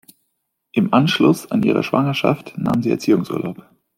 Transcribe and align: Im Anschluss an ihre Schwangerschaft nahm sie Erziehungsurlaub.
Im 0.71 0.95
Anschluss 0.95 1.51
an 1.51 1.61
ihre 1.61 1.83
Schwangerschaft 1.83 2.57
nahm 2.57 2.81
sie 2.81 2.89
Erziehungsurlaub. 2.89 3.63